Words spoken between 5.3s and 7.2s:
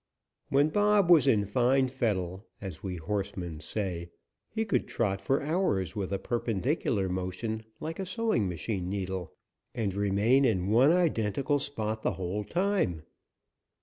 hours with a perpendicular